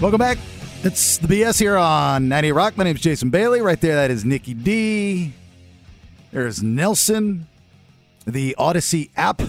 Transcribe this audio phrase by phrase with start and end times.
[0.00, 0.38] Welcome back.
[0.84, 2.76] It's the BS here on 90 Rock.
[2.76, 3.60] My name is Jason Bailey.
[3.60, 5.32] Right there, that is Nikki D.
[6.30, 7.48] There's Nelson.
[8.24, 9.42] The Audacy app.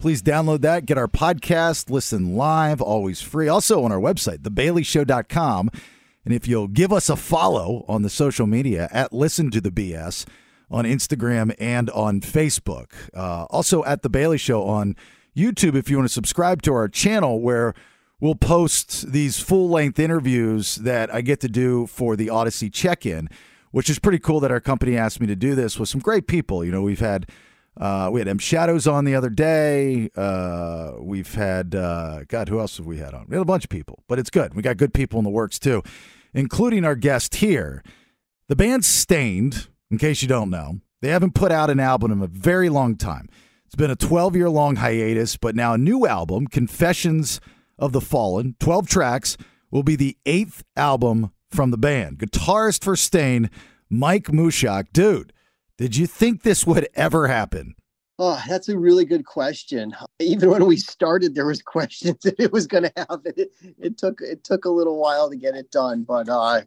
[0.00, 0.84] Please download that.
[0.84, 1.88] Get our podcast.
[1.88, 2.82] Listen live.
[2.82, 3.48] Always free.
[3.48, 5.70] Also on our website, thebaileyshow.com.
[6.26, 9.70] And if you'll give us a follow on the social media at Listen to the
[9.70, 10.26] BS
[10.70, 12.90] on Instagram and on Facebook.
[13.14, 14.94] Uh, also at The Bailey Show on
[15.34, 17.72] YouTube if you want to subscribe to our channel where
[18.20, 23.04] we'll post these full length interviews that I get to do for the Audacy check
[23.06, 23.28] in,
[23.70, 26.26] which is pretty cool that our company asked me to do this with some great
[26.26, 26.64] people.
[26.64, 27.30] You know, we've had.
[27.76, 30.08] Uh, we had M Shadows on the other day.
[30.14, 33.26] Uh, we've had uh, God, who else have we had on?
[33.28, 34.54] We had a bunch of people, but it's good.
[34.54, 35.82] We got good people in the works too,
[36.32, 37.82] including our guest here.
[38.46, 42.22] The band Staind, in case you don't know, they haven't put out an album in
[42.22, 43.28] a very long time.
[43.66, 47.40] It's been a 12 year long hiatus, but now a new album, Confessions
[47.78, 49.36] of the Fallen, 12 tracks,
[49.70, 52.18] will be the eighth album from the band.
[52.18, 53.50] Guitarist for Staind,
[53.90, 54.86] Mike Mushok.
[54.92, 55.32] Dude,
[55.78, 57.74] did you think this would ever happen?
[58.18, 59.94] Oh, that's a really good question.
[60.20, 63.32] Even when we started, there was questions that it was going to happen.
[63.36, 66.60] It, it, took it took a little while to get it done, but uh,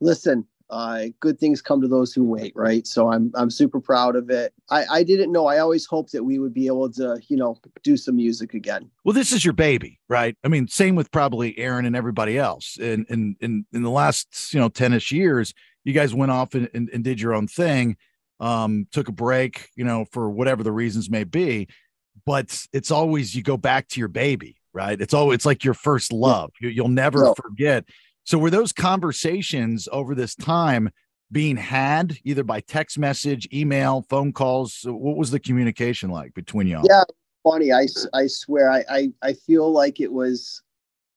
[0.00, 2.86] listen, uh, good things come to those who wait, right?
[2.86, 4.52] So I'm I'm super proud of it.
[4.70, 5.46] I, I didn't know.
[5.46, 8.90] I always hoped that we would be able to, you know, do some music again.
[9.04, 10.36] Well, this is your baby, right?
[10.44, 12.78] I mean, same with probably Aaron and everybody else.
[12.80, 16.68] And in in, in the last you know tenish years, you guys went off and,
[16.74, 17.96] and, and did your own thing,
[18.40, 21.68] um, took a break, you know, for whatever the reasons may be.
[22.24, 25.00] But it's always you go back to your baby, right?
[25.00, 26.50] It's always it's like your first love.
[26.60, 27.34] You, you'll never no.
[27.34, 27.84] forget
[28.26, 30.90] so were those conversations over this time
[31.30, 34.80] being had either by text message, email, phone calls?
[34.84, 36.84] What was the communication like between y'all?
[36.88, 37.04] Yeah,
[37.44, 37.72] funny.
[37.72, 40.60] I, I swear, I, I, I feel like it was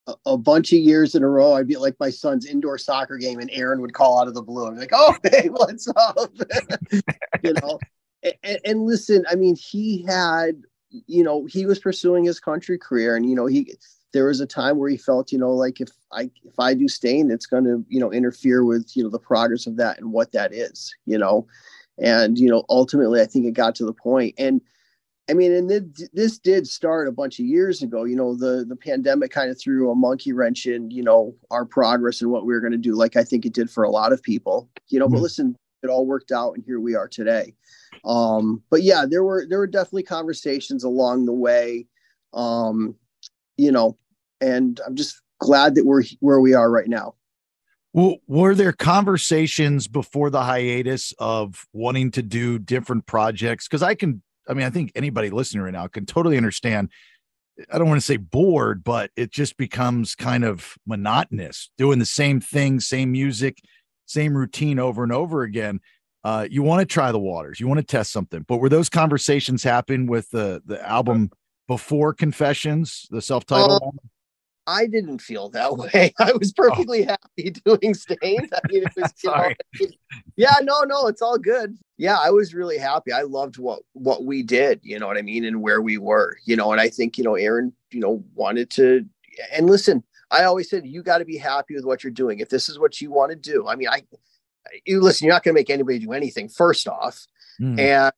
[0.05, 1.53] a, a, bunch of years in a row.
[1.53, 4.43] I'd be like my son's indoor soccer game, and Aaron would call out of the
[4.43, 4.67] blue.
[4.67, 6.29] I'm like, "Oh, hey, what's up?"
[7.43, 7.79] you know.
[8.43, 13.15] And, and listen, I mean, he had, you know, he was pursuing his country career,
[13.15, 13.75] and you know, he
[14.11, 16.87] there was a time where he felt, you know, like if I if I do
[16.87, 20.11] Staind, it's going to, you know, interfere with, you know, the progress of that and
[20.11, 21.47] what that is, you know,
[21.97, 24.61] and you know, ultimately, I think it got to the point, and
[25.29, 28.03] I mean, and th- this did start a bunch of years ago.
[28.03, 31.65] You know, the the pandemic kind of threw a monkey wrench in, you know, our
[31.65, 33.91] progress and what we were going to do, like I think it did for a
[33.91, 34.69] lot of people.
[34.87, 35.15] You know, mm-hmm.
[35.15, 37.53] but listen, it all worked out, and here we are today.
[38.05, 41.85] Um, but yeah, there were there were definitely conversations along the way.
[42.33, 42.95] Um,
[43.59, 43.97] you know,
[44.41, 47.15] and I'm just glad that we're where we are right now.
[47.91, 53.67] Well, were there conversations before the hiatus of wanting to do different projects?
[53.67, 56.89] Because I can, I mean, I think anybody listening right now can totally understand.
[57.73, 62.05] I don't want to say bored, but it just becomes kind of monotonous doing the
[62.05, 63.57] same thing, same music,
[64.05, 65.81] same routine over and over again.
[66.23, 68.45] Uh, you want to try the waters, you want to test something.
[68.47, 71.31] But were those conversations happen with the the album
[71.69, 73.91] before Confessions, the self-titled uh,
[74.65, 76.13] I didn't feel that way.
[76.19, 77.11] I was perfectly oh.
[77.11, 78.51] happy doing Staind.
[78.51, 79.13] I mean, it was.
[79.23, 79.87] Know,
[80.35, 81.77] yeah, no, no, it's all good.
[81.97, 83.11] Yeah, I was really happy.
[83.11, 84.79] I loved what what we did.
[84.81, 86.37] You know what I mean, and where we were.
[86.45, 89.05] You know, and I think you know, Aaron, you know, wanted to.
[89.53, 92.39] And listen, I always said you got to be happy with what you're doing.
[92.39, 94.01] If this is what you want to do, I mean, I,
[94.85, 95.25] you listen.
[95.25, 96.49] You're not going to make anybody do anything.
[96.49, 97.27] First off,
[97.61, 97.79] mm.
[97.79, 98.13] and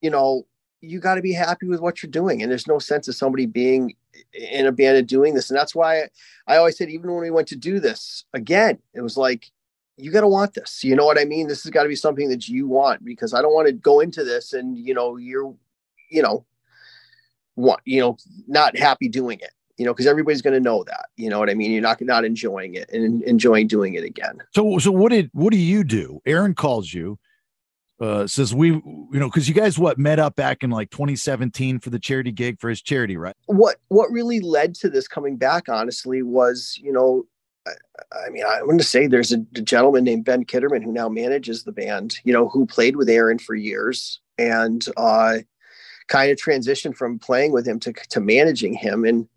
[0.00, 0.46] you know,
[0.82, 2.42] you got to be happy with what you're doing.
[2.42, 3.94] And there's no sense of somebody being
[4.34, 5.48] in a band and doing this.
[5.48, 6.08] And that's why
[6.46, 9.50] I always said, even when we went to do this again, it was like,
[9.96, 10.82] you got to want this.
[10.82, 11.46] You know what I mean?
[11.46, 14.00] This has got to be something that you want because I don't want to go
[14.00, 15.54] into this and, you know, you're,
[16.10, 16.44] you know,
[17.54, 18.16] want, you know,
[18.48, 21.06] not happy doing it you know, because everybody's going to know that.
[21.16, 21.72] You know what I mean?
[21.72, 24.38] You're not not enjoying it and enjoying doing it again.
[24.54, 26.20] So, so what did what do you do?
[26.26, 27.18] Aaron calls you
[28.02, 31.78] uh, says we, you know, because you guys what met up back in like 2017
[31.78, 33.36] for the charity gig for his charity, right?
[33.46, 37.24] What what really led to this coming back, honestly, was you know,
[37.66, 37.70] I,
[38.26, 41.08] I mean, I want to say there's a, a, gentleman named Ben Kitterman who now
[41.08, 45.38] manages the band, you know, who played with Aaron for years and uh,
[46.08, 49.28] kind of transitioned from playing with him to to managing him, and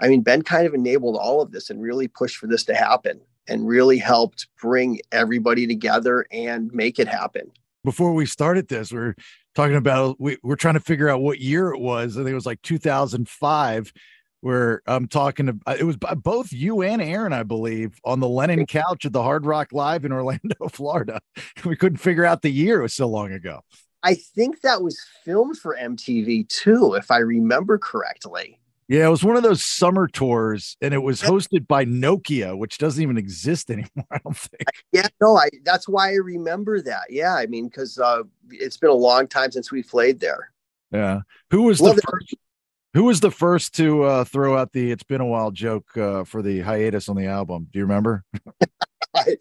[0.00, 2.74] I mean, Ben kind of enabled all of this and really pushed for this to
[2.74, 7.52] happen and really helped bring everybody together and make it happen
[7.86, 9.16] before we started this, we are
[9.54, 12.16] talking about we, we're trying to figure out what year it was.
[12.16, 13.92] I think it was like 2005
[14.40, 18.28] where I'm talking to it was by both you and Aaron, I believe, on the
[18.28, 21.20] Lennon couch at the Hard Rock Live in Orlando, Florida.
[21.64, 22.80] We couldn't figure out the year.
[22.80, 23.60] It was so long ago.
[24.02, 28.60] I think that was filmed for MTV too, if I remember correctly.
[28.88, 32.78] Yeah, it was one of those summer tours, and it was hosted by Nokia, which
[32.78, 34.06] doesn't even exist anymore.
[34.10, 34.62] I don't think.
[34.92, 35.48] Yeah, no, I.
[35.64, 37.04] That's why I remember that.
[37.10, 40.52] Yeah, I mean, because uh, it's been a long time since we played there.
[40.92, 42.34] Yeah, who was well, the first?
[42.94, 46.22] Who was the first to uh, throw out the "It's been a while" joke uh,
[46.22, 47.68] for the hiatus on the album?
[47.72, 48.24] Do you remember?
[49.14, 49.36] I,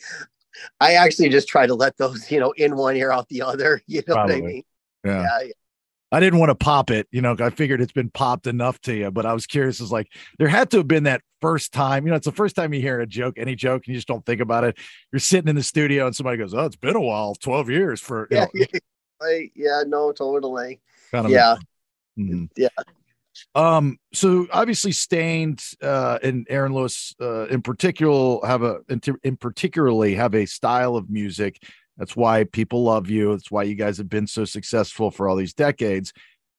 [0.79, 3.81] I actually just try to let those, you know, in one ear out the other.
[3.87, 4.41] You know Probably.
[4.41, 4.63] what I mean?
[5.05, 5.37] Yeah.
[5.43, 5.51] yeah.
[6.15, 7.35] I didn't want to pop it, you know.
[7.37, 9.81] I figured it's been popped enough to you, but I was curious.
[9.81, 10.07] Is like
[10.39, 12.15] there had to have been that first time, you know.
[12.15, 14.39] It's the first time you hear a joke, any joke, and you just don't think
[14.39, 14.77] about it.
[15.11, 17.99] You're sitting in the studio, and somebody goes, "Oh, it's been a while, twelve years
[17.99, 18.65] for." Yeah, know.
[19.29, 20.79] yeah, yeah, no, totally.
[21.11, 21.57] Kind of yeah,
[22.17, 22.45] mm-hmm.
[22.55, 22.69] yeah.
[23.53, 29.35] Um, so obviously Staind uh and Aaron Lewis uh in particular have a in, in
[29.35, 31.61] particularly have a style of music.
[31.97, 33.31] That's why people love you.
[33.31, 36.13] That's why you guys have been so successful for all these decades.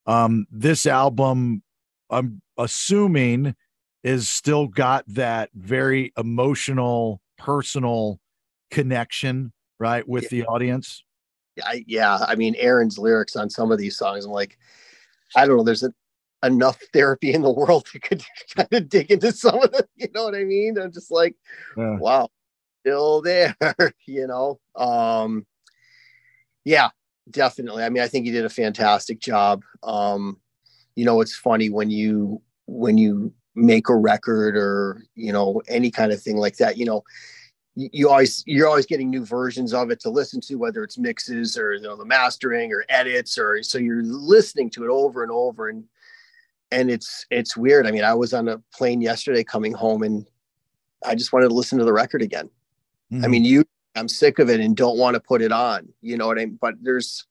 [0.07, 1.63] Um, this album,
[2.11, 3.55] I'm assuming,
[4.03, 8.21] is still got that very emotional, personal
[8.71, 10.29] connection, right, with yeah.
[10.31, 11.03] the audience.
[11.63, 14.59] I, yeah, I mean, Aaron's lyrics on some of these songs, I'm like,
[15.35, 15.65] I don't know.
[15.65, 15.93] There's a,
[16.45, 18.23] enough therapy in the world to kind
[18.73, 19.83] of dig into some of them.
[19.97, 20.79] You know what I mean?
[20.79, 21.35] I'm just like,
[21.77, 21.99] yeah.
[21.99, 22.29] wow,
[22.87, 23.57] still there.
[24.07, 25.47] you know, um,
[26.65, 26.91] yeah,
[27.31, 27.83] definitely.
[27.85, 29.63] I mean, I think you did a fantastic job.
[29.83, 30.41] Um,
[30.95, 35.91] you know, it's funny when you when you make a record or you know any
[35.91, 36.77] kind of thing like that.
[36.77, 37.05] You know,
[37.75, 41.59] you always you're always getting new versions of it to listen to whether it's mixes
[41.59, 45.33] or you know the mastering or edits or so you're listening to it over and
[45.33, 45.85] over and
[46.73, 47.87] and it's it's weird.
[47.87, 50.27] I mean, I was on a plane yesterday coming home and
[51.05, 52.51] I just wanted to listen to the record again.
[53.13, 53.25] Mm-hmm.
[53.25, 53.65] I mean, you
[53.95, 55.89] I'm sick of it and don't want to put it on.
[56.03, 56.59] You know what I mean?
[56.61, 57.27] But there's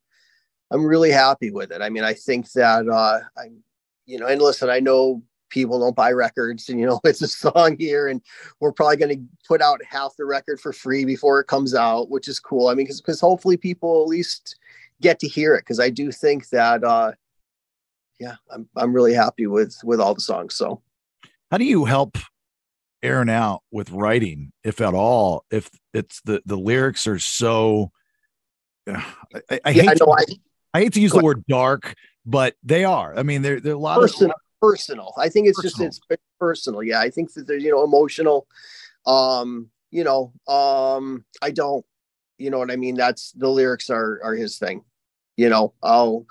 [0.70, 1.80] I'm really happy with it.
[1.80, 3.62] I mean, I think that uh I'm,
[4.06, 7.28] you know, and listen, I know people don't buy records and you know it's a
[7.28, 8.20] song here and
[8.58, 12.10] we're probably going to put out half the record for free before it comes out
[12.10, 14.56] which is cool i mean because hopefully people at least
[15.00, 17.12] get to hear it because i do think that uh
[18.18, 20.54] yeah, I'm I'm really happy with with all the songs.
[20.54, 20.82] So,
[21.50, 22.16] how do you help
[23.02, 25.44] Aaron out with writing, if at all?
[25.50, 27.92] If it's the the lyrics are so,
[28.88, 29.02] I,
[29.64, 30.24] I, yeah, hate to, I,
[30.74, 31.94] I, hate to use the word dark,
[32.24, 33.16] but they are.
[33.16, 35.12] I mean, they're they're a lot personal, of personal.
[35.18, 35.88] I think it's personal.
[35.88, 36.82] just it's personal.
[36.82, 38.46] Yeah, I think that there's you know emotional.
[39.06, 41.84] Um, you know, um, I don't.
[42.38, 42.96] You know what I mean?
[42.96, 44.84] That's the lyrics are are his thing.
[45.36, 46.26] You know, I'll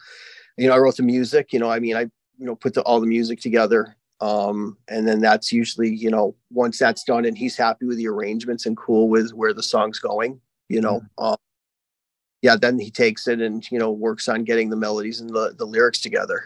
[0.57, 2.01] you know, I wrote the music, you know, I mean, I,
[2.38, 3.95] you know, put the, all the music together.
[4.21, 8.07] Um, and then that's usually, you know, once that's done and he's happy with the
[8.07, 10.39] arrangements and cool with where the song's going,
[10.69, 11.25] you know, mm-hmm.
[11.25, 11.38] um,
[12.41, 15.53] yeah, then he takes it and, you know, works on getting the melodies and the,
[15.57, 16.44] the lyrics together.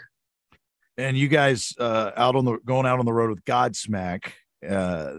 [0.98, 4.32] And you guys, uh, out on the, going out on the road with Godsmack,
[4.68, 5.18] uh,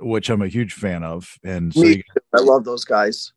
[0.00, 1.36] which I'm a huge fan of.
[1.44, 2.02] And so you,
[2.34, 3.32] I love those guys.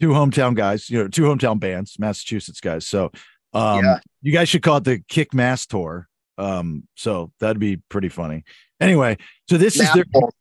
[0.00, 2.86] Two hometown guys, you know, two hometown bands, Massachusetts guys.
[2.86, 3.12] So
[3.52, 4.00] um, yeah.
[4.20, 6.08] You guys should call it the Kick Mass Tour.
[6.38, 8.44] Um, so that'd be pretty funny.
[8.80, 10.32] Anyway, so this mass is their hole.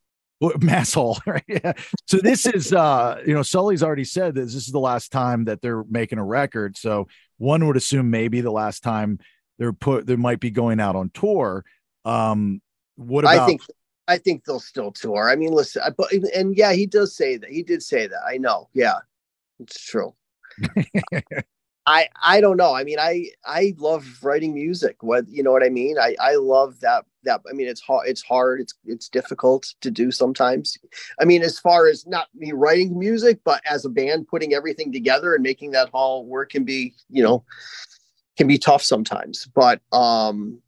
[0.62, 1.44] mass hole, right?
[1.48, 1.74] Yeah.
[2.08, 5.46] So this is, uh, you know, Sully's already said that this is the last time
[5.46, 6.78] that they're making a record.
[6.78, 7.08] So
[7.38, 9.20] one would assume maybe the last time
[9.60, 11.64] they're put, they might be going out on tour.
[12.06, 12.62] Um,
[12.96, 13.40] what about?
[13.40, 13.62] I think
[14.08, 15.30] I think they'll still tour.
[15.30, 17.50] I mean, listen, but and yeah, he does say that.
[17.50, 18.20] He did say that.
[18.28, 18.70] I know.
[18.74, 18.98] Yeah,
[19.60, 20.14] it's true.
[21.86, 22.74] I I don't know.
[22.74, 25.04] I mean, I I love writing music.
[25.04, 25.98] What you know what I mean?
[25.98, 27.42] I I love that that.
[27.50, 28.08] I mean, it's hard.
[28.08, 28.62] It's hard.
[28.62, 30.78] It's it's difficult to do sometimes.
[31.20, 34.94] I mean, as far as not me writing music, but as a band, putting everything
[34.94, 37.44] together and making that all work can be you know
[38.38, 39.46] can be tough sometimes.
[39.54, 40.62] But um,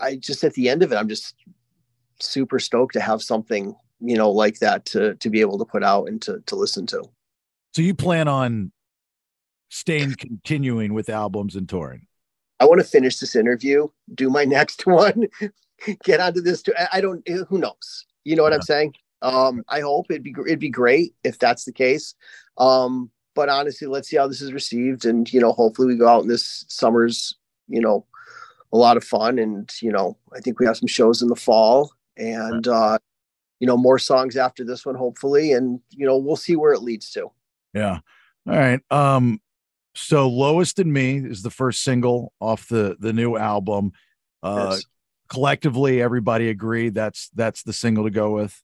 [0.00, 1.34] I just at the end of it, I'm just
[2.20, 5.84] super stoked to have something you know like that to to be able to put
[5.84, 7.04] out and to to listen to.
[7.74, 8.72] So you plan on
[9.68, 12.06] staying continuing with albums and touring?
[12.60, 15.28] I want to finish this interview, do my next one,
[16.04, 16.62] get onto this.
[16.92, 17.26] I don't.
[17.28, 18.06] Who knows?
[18.24, 18.56] You know what yeah.
[18.56, 18.94] I'm saying?
[19.22, 22.14] Um, I hope it'd be it'd be great if that's the case.
[22.56, 26.08] Um, but honestly, let's see how this is received, and you know, hopefully, we go
[26.08, 27.36] out in this summer's
[27.68, 28.06] you know
[28.72, 31.36] a lot of fun, and you know, I think we have some shows in the
[31.36, 32.98] fall, and uh,
[33.60, 36.82] you know, more songs after this one, hopefully, and you know, we'll see where it
[36.82, 37.30] leads to.
[37.74, 37.98] Yeah.
[38.48, 38.80] All right.
[38.90, 39.40] Um,
[39.98, 43.92] so lowest in me is the first single off the the new album.
[44.42, 44.84] Uh, yes.
[45.28, 48.62] Collectively, everybody agreed that's that's the single to go with.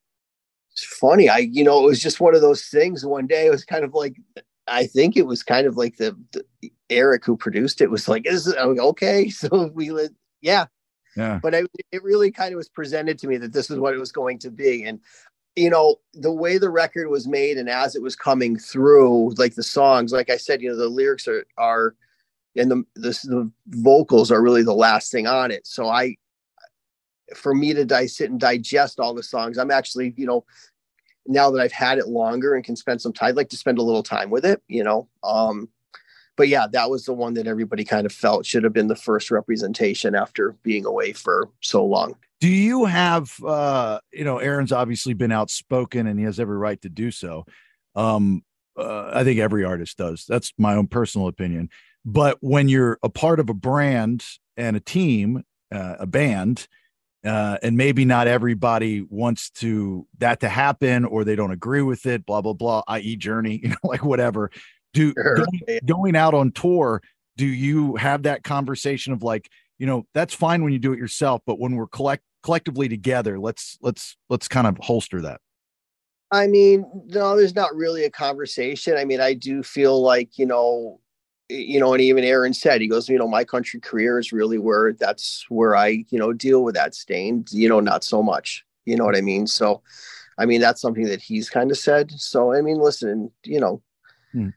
[0.73, 1.29] It's funny.
[1.29, 3.05] I you know it was just one of those things.
[3.05, 4.17] One day it was kind of like
[4.67, 8.27] I think it was kind of like the, the Eric who produced it was like,
[8.27, 9.29] is it okay?
[9.31, 10.11] So we let
[10.41, 10.67] yeah.
[11.17, 11.39] Yeah.
[11.43, 11.63] But I,
[11.93, 14.39] it really kind of was presented to me that this is what it was going
[14.41, 14.85] to be.
[14.85, 15.01] And,
[15.57, 19.55] you know, the way the record was made and as it was coming through, like
[19.55, 21.95] the songs, like I said, you know, the lyrics are, are,
[22.57, 25.67] and the, the, the vocals are really the last thing on it.
[25.67, 26.17] So I,
[27.35, 30.45] for me to sit and digest all the songs, I'm actually, you know,
[31.27, 33.79] now that I've had it longer and can spend some time, I'd like to spend
[33.79, 35.09] a little time with it, you know.
[35.23, 35.69] Um,
[36.37, 38.97] but yeah, that was the one that everybody kind of felt should have been the
[38.97, 42.17] first representation after being away for so long.
[42.45, 46.79] Do you have, uh, you know, Aaron's obviously been outspoken and he has every right
[46.83, 47.47] to do so.
[47.95, 48.45] Um,
[48.79, 50.27] uh, I think every artist does.
[50.29, 51.71] That's my own personal opinion.
[52.05, 54.27] But when you're a part of a brand
[54.59, 56.69] and a team, uh, a band,
[57.25, 62.05] uh, and maybe not everybody wants to that to happen or they don't agree with
[62.05, 62.83] it, blah blah blah.
[62.87, 64.51] I.e., Journey, you know, like whatever
[64.93, 65.37] do sure.
[65.37, 67.01] going, going out on tour
[67.39, 69.49] do you have that conversation of like
[69.79, 73.39] you know that's fine when you do it yourself but when we're collect collectively together
[73.39, 75.41] let's let's let's kind of holster that.
[76.31, 78.97] I mean no there's not really a conversation.
[78.97, 81.01] I mean i do feel like you know
[81.49, 84.57] you know and even aaron said he goes you know my country career is really
[84.57, 88.65] where that's where i you know deal with that Staind you know not so much.
[88.85, 89.47] You know what i mean?
[89.47, 89.83] So
[90.37, 92.11] i mean that's something that he's kind of said.
[92.13, 93.83] So i mean listen you know
[94.33, 94.51] hmm.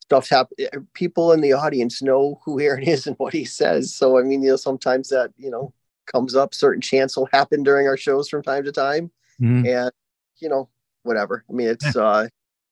[0.00, 0.56] stuff happen.
[0.58, 3.94] Eh, people in the audience know who Aaron is and what he says.
[3.94, 5.72] So I mean, you know, sometimes that you know
[6.12, 6.54] comes up.
[6.54, 9.66] Certain chants will happen during our shows from time to time, mm-hmm.
[9.66, 9.90] and
[10.38, 10.68] you know,
[11.02, 11.44] whatever.
[11.48, 12.28] I mean, it's uh,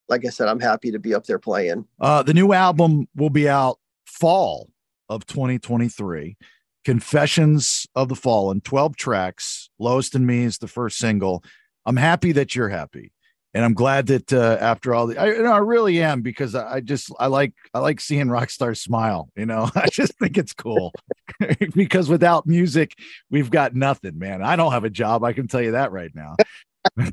[0.08, 1.86] like I said, I'm happy to be up there playing.
[2.00, 4.70] Uh, the new album will be out fall
[5.08, 6.36] of 2023.
[6.84, 9.68] Confessions of the Fallen, 12 tracks.
[9.78, 11.44] Lowest in Me is the first single.
[11.84, 13.12] I'm happy that you're happy
[13.54, 16.54] and I'm glad that uh, after all the, I, you know, I really am because
[16.54, 19.30] I, I just I like I like seeing rock stars smile.
[19.36, 20.92] You know, I just think it's cool
[21.74, 22.94] because without music,
[23.30, 24.42] we've got nothing, man.
[24.42, 25.24] I don't have a job.
[25.24, 26.36] I can tell you that right now.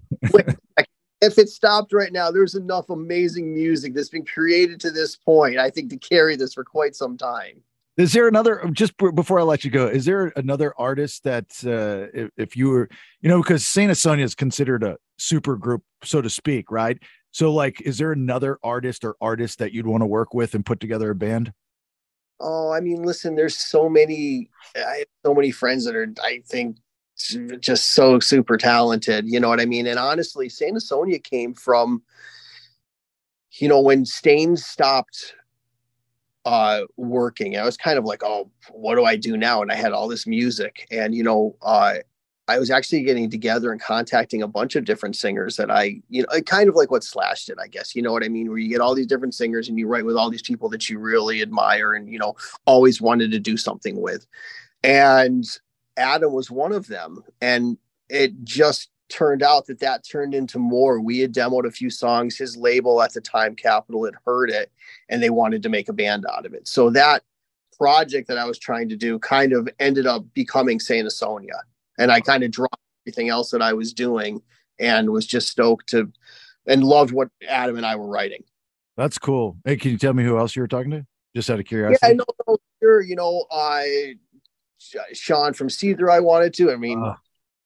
[1.22, 5.58] if it stopped right now, there's enough amazing music that's been created to this point.
[5.58, 7.62] I think to carry this for quite some time.
[7.98, 9.88] Is there another just before I let you go?
[9.88, 12.90] Is there another artist that uh, if, if you were,
[13.22, 16.98] you know, because Saint Asonia is considered a super group, so to speak, right?
[17.32, 20.66] So, like, is there another artist or artist that you'd want to work with and
[20.66, 21.54] put together a band?
[22.42, 26.42] Oh, I mean, listen, there's so many, I have so many friends that are, I
[26.46, 26.78] think,
[27.60, 29.26] just so super talented.
[29.28, 29.88] You know what I mean?
[29.88, 32.04] And honestly, Saint Asonia came from,
[33.54, 35.36] you know, when Staind stopped
[36.46, 37.58] uh, working.
[37.58, 39.62] I was kind of like, oh, what do I do now?
[39.62, 41.96] And I had all this music, and you know, uh,
[42.48, 46.22] I was actually getting together and contacting a bunch of different singers that I, you
[46.22, 47.96] know, kind of like what Slash did, I guess.
[47.96, 48.50] You know what I mean?
[48.50, 50.88] Where you get all these different singers and you write with all these people that
[50.88, 52.36] you really admire and you know
[52.66, 54.28] always wanted to do something with,
[54.84, 55.46] and
[55.98, 57.78] Adam was one of them, and
[58.10, 61.00] it just turned out that that turned into more.
[61.00, 62.38] We had demoed a few songs.
[62.38, 64.72] His label at the time, Capitol, had heard it
[65.10, 66.68] and they wanted to make a band out of it.
[66.68, 67.24] So that
[67.78, 71.60] project that I was trying to do kind of ended up becoming Saint Asonia.
[71.98, 74.42] And I kind of dropped everything else that I was doing
[74.80, 76.12] and was just stoked to
[76.68, 78.44] and loved what Adam and I were writing.
[78.98, 79.58] That's cool.
[79.66, 81.06] Hey, can you tell me who else you were talking to?
[81.36, 82.00] Just out of curiosity.
[82.02, 82.58] Yeah, I know.
[82.82, 84.16] Sure, you know, I
[85.14, 86.10] Shaun from Seether.
[86.10, 86.72] I wanted to.
[86.72, 87.16] I mean, uh,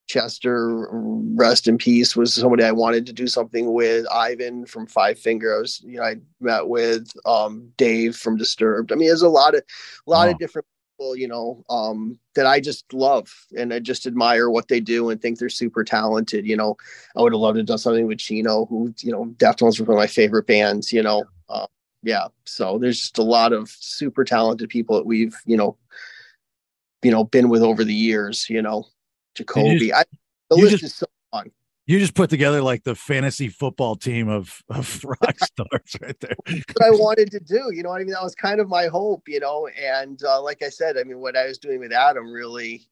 [0.10, 0.88] Chester,
[1.36, 4.08] rest in peace, was somebody I wanted to do something with.
[4.12, 8.92] Ivan from Five Finger, I was, you know, I met with um, Dave from Disturbed.
[8.92, 9.62] I mean, there's a lot of,
[10.08, 10.66] a lot of different
[10.98, 15.12] people, you know, um, that I just love and I just admire what they do
[15.12, 16.48] and think they're super talented.
[16.48, 16.76] You know,
[17.16, 19.92] I would have loved to do something with Chino, who, you know, Deftones was one
[19.92, 20.92] of my favorite bands.
[20.92, 21.68] You know, uh,
[22.02, 22.30] yeah.
[22.46, 25.78] So there's just a lot of super talented people that we've, you know,
[27.04, 28.50] you know, been with over the years.
[28.50, 28.88] You know.
[29.40, 29.90] Jacoby.
[29.90, 30.04] Just, I,
[30.50, 31.52] the list just, is so long.
[31.86, 36.36] You just put together like the fantasy football team of, of rock stars right there.
[36.46, 38.10] what I wanted to do, you know I mean?
[38.10, 39.68] That was kind of my hope, you know.
[39.68, 42.88] And uh, like I said, I mean, what I was doing with Adam really,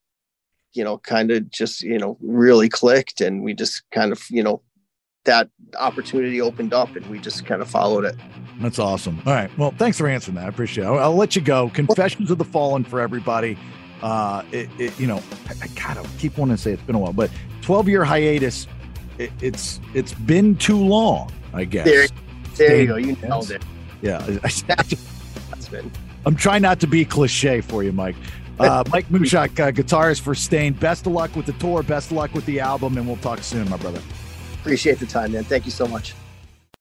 [0.74, 3.22] you know, kind of just, you know, really clicked.
[3.22, 4.62] And we just kind of, you know,
[5.25, 8.16] that opportunity opened up and we just kind of followed it.
[8.60, 9.22] That's awesome.
[9.25, 9.56] All right.
[9.58, 10.46] Well, thanks for answering that.
[10.46, 10.88] I appreciate it.
[10.88, 11.70] I'll, I'll let you go.
[11.70, 13.58] Confessions of the Fallen for everybody
[14.01, 17.00] uh, it, it, you know, I, I gotta keep wanting to say it's been a
[17.00, 18.68] while, but 12 year hiatus,
[19.18, 21.86] it, it's it's been too long, I guess.
[21.86, 22.08] There,
[22.56, 22.96] there you go.
[22.98, 23.63] You nailed it.
[24.01, 24.25] Yeah.
[25.70, 25.92] Been.
[26.25, 28.16] I'm trying not to be cliche for you, Mike.
[28.58, 30.80] Uh, Mike Mushok, uh, guitarist for Staind.
[30.80, 31.84] Best of luck with the tour.
[31.84, 34.01] Best of luck with the album, and we'll talk soon, my brother.
[34.62, 35.44] Appreciate the time, man.
[35.44, 36.13] Thank you so much.